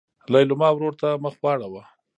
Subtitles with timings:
[0.31, 1.83] لېلما ورور ته مخ واړوه.